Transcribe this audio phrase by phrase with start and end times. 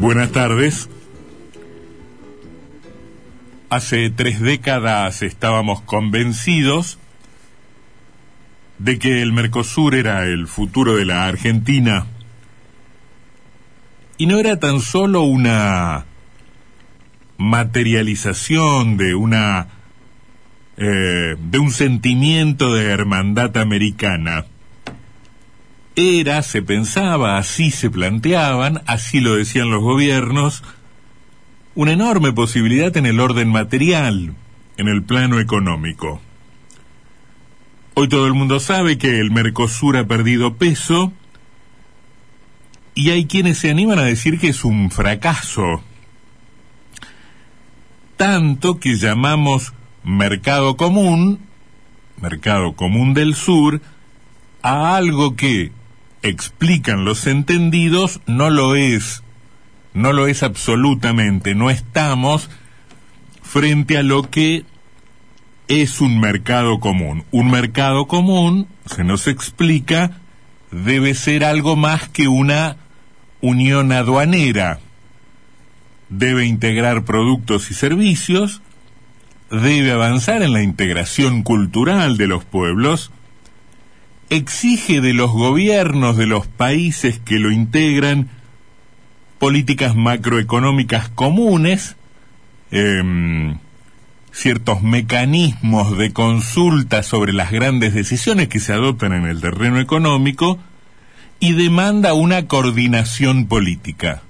[0.00, 0.88] Buenas tardes.
[3.68, 6.98] Hace tres décadas estábamos convencidos
[8.78, 12.06] de que el Mercosur era el futuro de la Argentina
[14.16, 16.06] y no era tan solo una
[17.36, 19.66] materialización de una
[20.78, 24.46] eh, de un sentimiento de hermandad americana.
[26.02, 30.62] Era, se pensaba, así se planteaban, así lo decían los gobiernos,
[31.74, 34.32] una enorme posibilidad en el orden material,
[34.78, 36.22] en el plano económico.
[37.92, 41.12] Hoy todo el mundo sabe que el Mercosur ha perdido peso
[42.94, 45.82] y hay quienes se animan a decir que es un fracaso.
[48.16, 51.40] Tanto que llamamos mercado común,
[52.22, 53.82] mercado común del sur,
[54.62, 55.72] a algo que,
[56.22, 59.22] explican los entendidos, no lo es.
[59.92, 61.54] No lo es absolutamente.
[61.54, 62.48] No estamos
[63.42, 64.64] frente a lo que
[65.68, 67.24] es un mercado común.
[67.30, 70.20] Un mercado común, se nos explica,
[70.70, 72.76] debe ser algo más que una
[73.40, 74.80] unión aduanera.
[76.08, 78.62] Debe integrar productos y servicios,
[79.50, 83.12] debe avanzar en la integración cultural de los pueblos,
[84.30, 88.28] exige de los gobiernos de los países que lo integran
[89.38, 91.96] políticas macroeconómicas comunes,
[92.70, 93.56] em,
[94.32, 100.58] ciertos mecanismos de consulta sobre las grandes decisiones que se adoptan en el terreno económico
[101.40, 104.22] y demanda una coordinación política.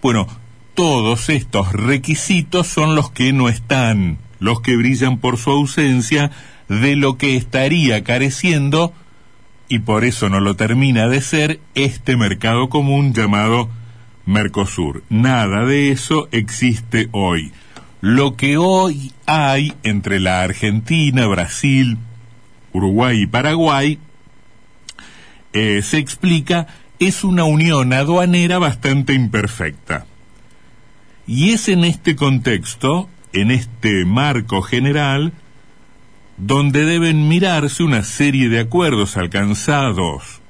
[0.00, 0.28] Bueno,
[0.74, 6.30] todos estos requisitos son los que no están, los que brillan por su ausencia
[6.68, 8.92] de lo que estaría careciendo,
[9.68, 13.68] y por eso no lo termina de ser, este mercado común llamado
[14.26, 15.02] Mercosur.
[15.08, 17.52] Nada de eso existe hoy.
[18.00, 21.98] Lo que hoy hay entre la Argentina, Brasil,
[22.72, 23.98] Uruguay y Paraguay
[25.52, 26.66] eh, se explica
[26.98, 30.06] es una unión aduanera bastante imperfecta.
[31.26, 35.32] Y es en este contexto, en este marco general,
[36.38, 40.40] donde deben mirarse una serie de acuerdos alcanzados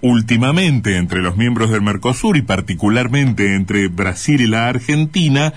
[0.00, 5.52] últimamente entre los miembros del Mercosur y particularmente entre Brasil y la Argentina,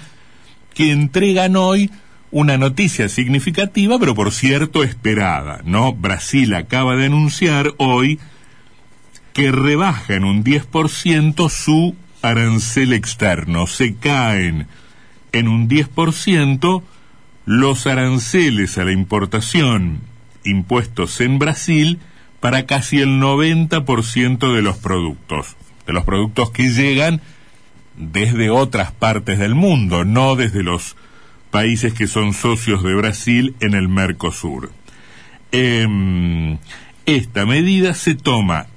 [0.74, 1.92] que entregan hoy
[2.32, 5.94] una noticia significativa, pero por cierto esperada, ¿no?
[5.94, 8.20] Brasil acaba de anunciar hoy
[9.34, 13.68] que rebaja en un 10% su arancel externo.
[13.68, 14.68] Se caen
[15.32, 16.84] en un 10%
[17.46, 20.02] los aranceles a la importación
[20.44, 22.00] impuestos en Brasil
[22.40, 27.22] para casi el 90% de los productos, de los productos que llegan
[27.96, 30.96] desde otras partes del mundo, no desde los
[31.52, 34.72] países que son socios de Brasil en el Mercosur.
[35.52, 36.58] Em,
[37.06, 38.68] esta medida se toma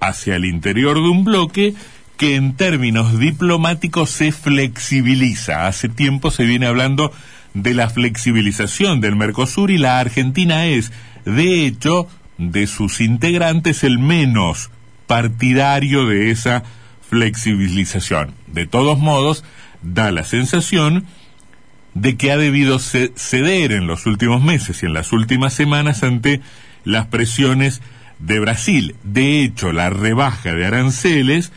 [0.00, 1.74] hacia el interior de un bloque
[2.16, 5.66] que en términos diplomáticos se flexibiliza.
[5.66, 7.12] Hace tiempo se viene hablando
[7.54, 10.92] de la flexibilización del Mercosur y la Argentina es,
[11.24, 14.70] de hecho, de sus integrantes el menos
[15.06, 16.62] partidario de esa
[17.08, 18.34] flexibilización.
[18.46, 19.44] De todos modos,
[19.82, 21.06] da la sensación
[21.94, 26.40] de que ha debido ceder en los últimos meses y en las últimas semanas ante
[26.84, 27.80] las presiones
[28.18, 28.94] de Brasil.
[29.02, 31.52] De hecho, la rebaja de aranceles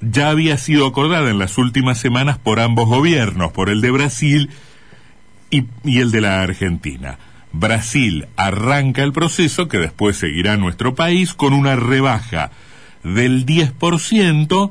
[0.00, 4.50] ya había sido acordada en las últimas semanas por ambos gobiernos, por el de Brasil
[5.84, 7.18] y, el de la Argentina.
[7.52, 12.50] Brasil arranca el proceso que después seguirá nuestro país con una rebaja
[13.04, 14.70] del 10%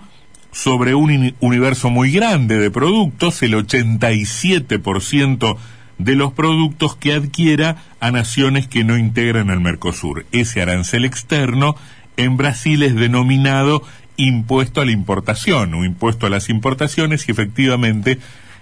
[0.52, 5.58] sobre un universo muy grande de productos, el 87%
[5.98, 10.26] de los productos que adquiera a naciones que no integran el Mercosur.
[10.32, 11.76] Ese arancel externo
[12.18, 13.84] en Brasil es denominado
[14.18, 18.20] impuesto a la importación o impuesto a las importaciones y efectivamente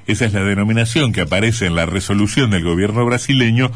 [0.08, 3.72] esa es la denominación que aparece en la resolución del gobierno brasileño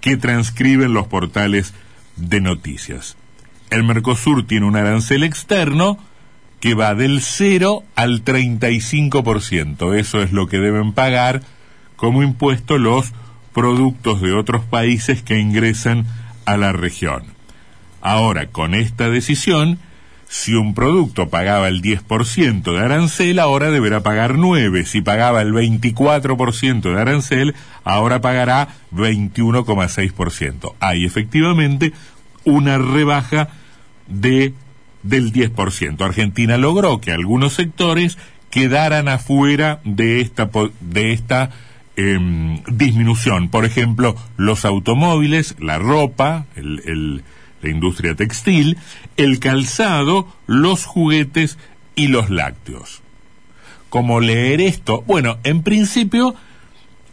[0.00, 1.74] que transcriben los portales
[2.16, 3.16] de noticias.
[3.70, 5.98] El Mercosur tiene un arancel externo
[6.60, 9.94] que va del 0 al 35%.
[9.94, 11.42] Eso es lo que deben pagar
[11.96, 13.12] como impuesto los
[13.52, 16.06] productos de otros países que ingresan
[16.44, 17.24] a la región.
[18.00, 19.78] Ahora, con esta decisión,
[20.28, 24.84] si un producto pagaba el 10% de arancel, ahora deberá pagar 9.
[24.84, 27.54] Si pagaba el 24% de arancel,
[27.84, 30.74] ahora pagará 21,6%.
[30.80, 31.92] Hay efectivamente
[32.44, 33.48] una rebaja
[34.06, 34.54] de
[35.02, 36.00] del 10%.
[36.04, 38.18] Argentina logró que algunos sectores
[38.50, 41.50] quedaran afuera de esta, de esta
[41.96, 43.48] em, disminución.
[43.48, 47.22] Por ejemplo, los automóviles, la ropa, el,
[47.62, 48.78] la industria textil,
[49.16, 51.58] el calzado, los juguetes
[51.94, 53.02] y los lácteos.
[53.88, 55.02] ¿Cómo leer esto?
[55.06, 56.34] Bueno, en principio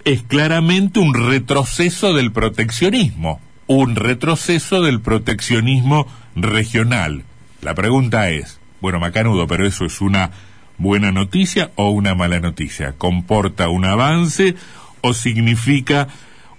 [0.03, 7.24] es claramente un retroceso del proteccionismo, un retroceso del proteccionismo regional.
[7.62, 10.31] La pregunta es, bueno, Macanudo, pero eso es una
[10.77, 12.94] buena noticia o una mala noticia?
[12.94, 14.56] ¿Comporta un avance
[15.01, 16.07] o significa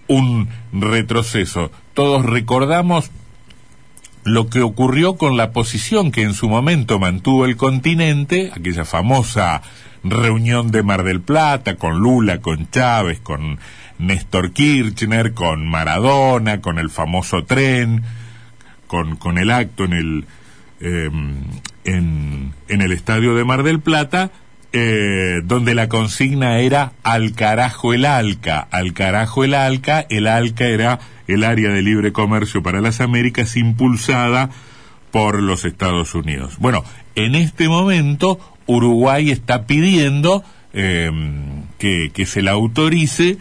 [0.09, 1.71] un retroceso?
[1.95, 3.11] Todos recordamos
[4.27, 9.63] lo que ocurrió con la posición que en su momento mantuvo el continente, aquella famosa
[10.03, 13.61] reunión de Mar del Plata, con Lula, con Chávez, con
[13.99, 18.03] Néstor Kirchner, con Maradona, con el famoso tren,
[18.89, 20.25] con, con el acto en el,
[20.81, 21.37] em,
[21.85, 24.33] en, en, el estadio de Mar del Plata,
[24.73, 30.67] eh, donde la consigna era al carajo el ALCA, al carajo el ALCA, el ALCA
[30.67, 34.51] era el área de libre comercio para las Américas impulsada
[35.11, 36.57] por los Estados Unidos.
[36.59, 36.85] Bueno,
[37.15, 41.11] en este momento Uruguay está pidiendo eh,
[41.79, 43.39] que, que se la autorice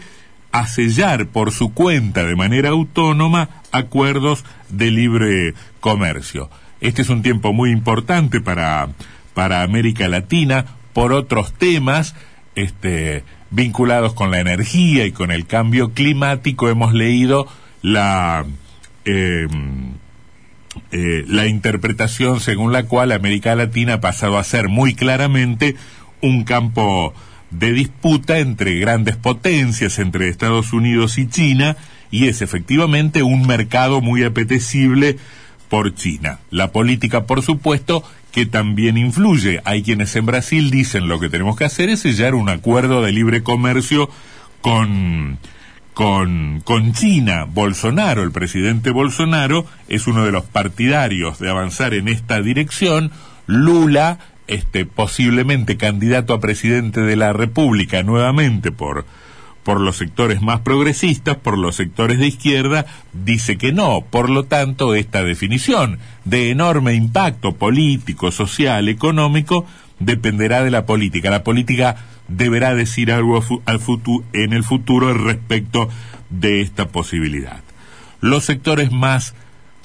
[0.52, 6.48] a sellar por su cuenta de manera autónoma acuerdos de libre comercio.
[6.80, 8.88] Este es un tiempo muy importante para,
[9.34, 10.64] para América Latina
[10.96, 12.14] por otros temas
[12.54, 16.70] este, vinculados con la energía y con el cambio climático.
[16.70, 17.46] Hemos leído
[17.82, 18.46] la,
[19.04, 19.46] eh,
[20.92, 25.76] eh, la interpretación según la cual América Latina ha pasado a ser muy claramente
[26.22, 27.12] un campo
[27.50, 31.76] de disputa entre grandes potencias, entre Estados Unidos y China,
[32.10, 35.18] y es efectivamente un mercado muy apetecible
[35.68, 36.38] por China.
[36.50, 38.02] La política, por supuesto,
[38.36, 39.62] que también influye.
[39.64, 43.10] Hay quienes en Brasil dicen lo que tenemos que hacer es sellar un acuerdo de
[43.10, 44.10] libre comercio
[44.60, 45.38] con
[45.94, 47.46] con, con China.
[47.48, 53.10] Bolsonaro, el presidente Bolsonaro, es uno de los partidarios de avanzar en esta dirección.
[53.46, 54.18] Lula,
[54.48, 59.06] este, posiblemente candidato a presidente de la República nuevamente por,
[59.66, 64.02] por los sectores más progresistas, por los sectores de izquierda, dice que no.
[64.02, 69.66] Por lo tanto, esta definición de enorme impacto político, social, económico,
[69.98, 71.30] dependerá de la política.
[71.30, 71.96] La política
[72.28, 75.88] deberá decir algo al futuro, en el futuro respecto
[76.30, 77.60] de esta posibilidad.
[78.20, 79.34] Los sectores más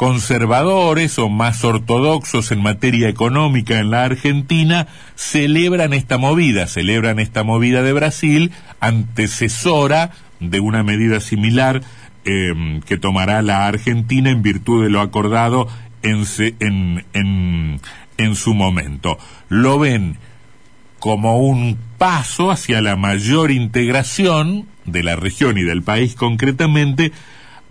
[0.01, 7.43] conservadores o más ortodoxos en materia económica en la Argentina celebran esta movida, celebran esta
[7.43, 10.09] movida de Brasil, antecesora
[10.39, 11.83] de una medida similar
[12.25, 15.67] eh, que tomará la Argentina en virtud de lo acordado
[16.01, 16.23] en,
[16.59, 17.79] en, en,
[18.17, 19.19] en su momento.
[19.49, 20.17] Lo ven
[20.97, 27.11] como un paso hacia la mayor integración de la región y del país concretamente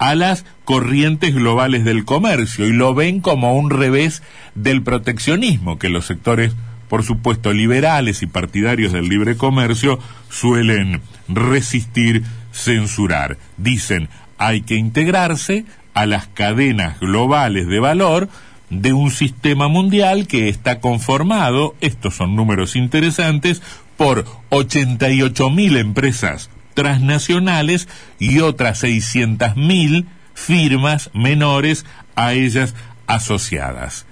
[0.00, 4.23] a las corrientes globales del comercio y lo ven como un revés
[4.55, 6.55] del proteccionismo que los sectores,
[6.88, 10.00] por supuesto, liberales y partidarios del libre comercio
[10.31, 13.37] suelen resistir, censurar.
[13.58, 14.08] Dicen,
[14.38, 18.31] hay que integrarse a las cadenas globales de valor
[18.70, 23.61] de un sistema mundial que está conformado, estos son números interesantes,
[23.99, 31.85] por 88 mil empresas transnacionales y otras 600 mil firmas menores
[32.15, 32.75] a ellas
[33.07, 34.07] asociadas.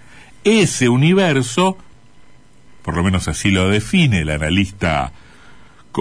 [0.45, 1.79] Ese universo,
[2.83, 5.12] por lo menos así lo define el analista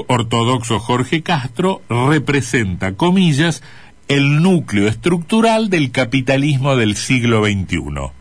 [0.07, 3.63] ortodoxo Jorge Castro, representa, comillas,
[4.07, 8.11] el núcleo estructural del capitalismo del siglo XXI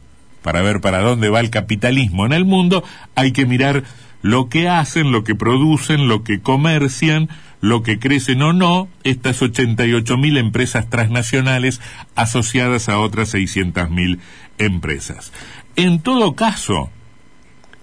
[0.47, 2.85] para ver para dónde va el capitalismo en el mundo,
[3.17, 3.83] hay que mirar
[4.27, 7.29] lo que hacen, lo que producen, lo que comercian,
[7.61, 11.81] lo que crecen o no estas 88 mil empresas transnacionales
[12.17, 14.19] asociadas a otras 600 mil
[14.59, 15.33] empresas.
[15.77, 16.91] En todo caso,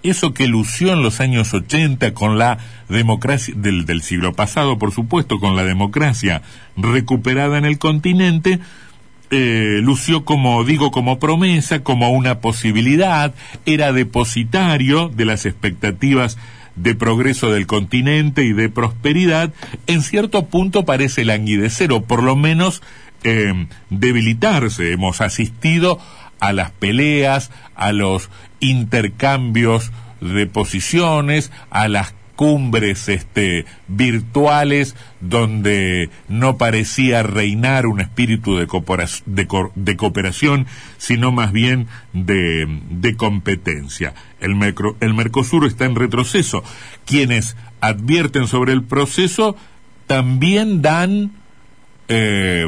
[0.02, 2.58] eso que lució en los años 80 con la
[2.90, 6.42] democracia del, del siglo pasado, por supuesto, con la democracia
[6.76, 8.60] recuperada en el continente,
[9.30, 13.34] eh, lució como, digo, como promesa, como una posibilidad,
[13.66, 16.36] era depositario de las expectativas
[16.76, 19.52] de progreso del continente y de prosperidad,
[19.86, 22.82] en cierto punto parece languidecer o por lo menos
[23.22, 24.92] eh, debilitarse.
[24.92, 25.98] Hemos asistido
[26.40, 28.28] a las peleas, a los
[28.60, 38.66] intercambios de posiciones, a las cumbres este, virtuales donde no parecía reinar un espíritu de,
[39.96, 40.66] cooperación,
[40.98, 44.14] sino más bien de, de competencia.
[44.40, 44.54] El,
[45.14, 46.62] Mercosur está en retroceso.
[47.06, 49.56] Quienes advierten sobre el proceso
[50.06, 51.32] también dan,
[52.08, 52.66] eh,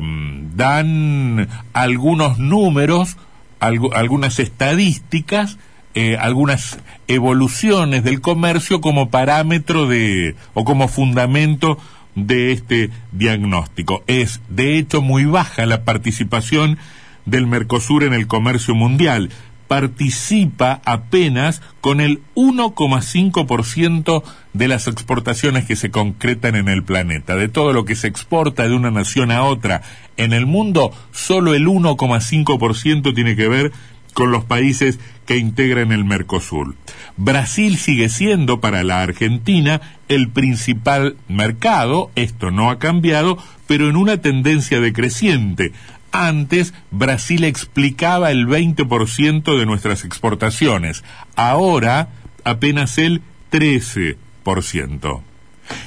[0.55, 3.17] dan algunos números,
[3.61, 5.59] algunas estadísticas
[5.99, 11.79] eh, algunas evoluciones del comercio como parámetro de o como fundamento
[12.15, 14.05] de este diagnóstico.
[14.07, 16.77] Es de hecho muy baja la participación
[17.25, 19.31] del Mercosur en el comercio mundial.
[19.69, 24.23] Participa apenas con el 1,5%
[24.53, 27.37] de las exportaciones que se concretan en el planeta.
[27.37, 29.81] De todo lo que se exporta de una nación a otra
[30.19, 33.73] en el mundo, solo el 1,5% tiene que ver
[34.17, 36.75] con los países que integran el Mercosur.
[37.19, 43.97] Brasil sigue siendo para la Argentina el principal mercado, esto no ha cambiado, pero en
[43.97, 45.73] una tendencia decreciente.
[46.13, 51.05] Antes Brasil explicaba el 20% de nuestras exportaciones,
[51.35, 52.09] ahora
[52.43, 53.21] apenas el
[53.53, 54.17] 13%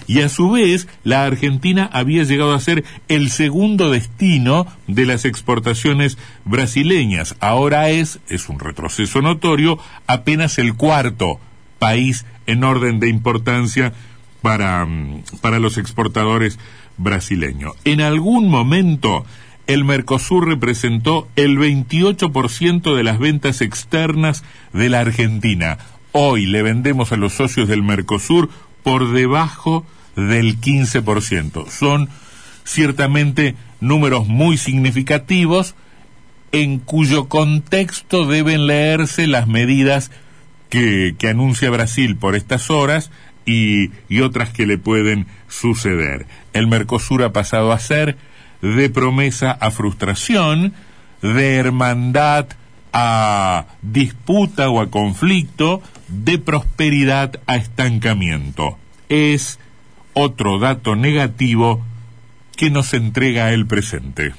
[0.08, 5.26] y a su vez la Argentina había llegado a ser el segundo destino de las
[5.26, 7.36] exportaciones brasileñas.
[7.40, 11.40] Ahora es, es un retroceso notorio, apenas el cuarto
[11.78, 13.94] país en orden de importancia
[14.42, 16.60] para, mm, para los exportadores
[16.98, 17.74] brasileños.
[17.86, 19.26] En algún momento
[19.70, 24.44] el Mercosur representó el 28% de las ventas externas
[24.74, 25.78] de la Argentina.
[26.12, 28.50] Hoy le vendemos a los socios del Mercosur
[28.84, 31.70] por debajo del 15%.
[31.70, 32.10] Son
[32.64, 35.76] ciertamente números muy significativos
[36.52, 40.12] en cuyo contexto deben leerse las medidas
[40.70, 43.12] que, que anuncia Brasil por estas horas
[43.46, 46.26] y, y otras que le pueden suceder.
[46.54, 48.18] El Mercosur ha pasado a ser
[48.62, 50.74] de promesa a frustración,
[51.22, 52.48] de hermandad
[52.94, 58.78] a disputa o a conflicto, de prosperidad a estancamiento.
[59.10, 59.60] Es
[60.14, 61.84] otro dato negativo
[62.56, 64.34] que nos entrega el presente.